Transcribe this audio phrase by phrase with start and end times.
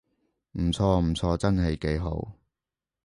[0.53, 2.33] 唔錯唔錯，真係幾好